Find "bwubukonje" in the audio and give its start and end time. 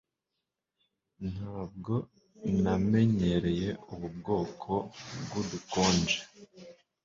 5.21-6.19